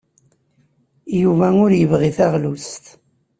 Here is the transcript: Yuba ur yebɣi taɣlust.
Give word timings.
Yuba 1.21 1.47
ur 1.63 1.71
yebɣi 1.75 2.09
taɣlust. 2.17 2.85